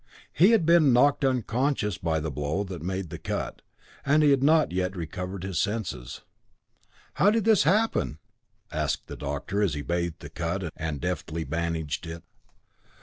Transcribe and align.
He 0.33 0.49
had 0.49 0.65
been 0.65 0.91
knocked 0.93 1.23
unconscious 1.23 1.99
by 1.99 2.19
the 2.19 2.31
blow 2.31 2.63
that 2.63 2.81
made 2.81 3.11
the 3.11 3.19
cut, 3.19 3.61
and 4.03 4.23
he 4.23 4.31
had 4.31 4.41
not 4.41 4.71
yet 4.71 4.95
recovered 4.95 5.43
his 5.43 5.59
senses. 5.59 6.21
"How 7.13 7.29
did 7.29 7.43
this 7.43 7.65
happen?" 7.65 8.17
asked 8.71 9.05
the 9.05 9.15
doctor 9.15 9.61
as 9.61 9.75
he 9.75 9.83
bathed 9.83 10.21
the 10.21 10.29
cut 10.31 10.73
and 10.75 10.99
deftly 10.99 11.43
bandaged 11.43 12.07
it. 12.07 12.23